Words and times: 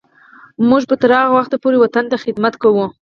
موږ 0.69 0.81
به 0.89 0.95
تر 1.01 1.11
هغه 1.17 1.31
وخته 1.37 1.55
پورې 1.63 1.77
وطن 1.79 2.05
ته 2.11 2.15
خدمت 2.23 2.53
کوو. 2.61 2.85